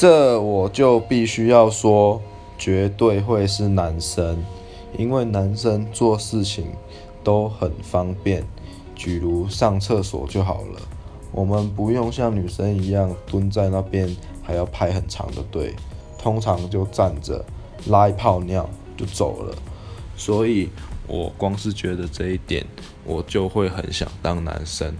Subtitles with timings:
[0.00, 2.22] 这我就必须要说
[2.56, 4.42] 绝对会是男生
[4.96, 6.68] 因为男生做事情
[7.22, 8.42] 都很方便
[8.94, 10.80] 比如上厕所就好了
[11.32, 15.74] 我们不用像女生一样蹲在那边还要排很长的队
[16.16, 17.44] 通常就站着
[17.86, 19.54] 拉一泡尿就走了。
[20.16, 20.70] 所以
[21.06, 22.64] 我光是觉得这一点
[23.04, 24.94] 我就会很想当男生。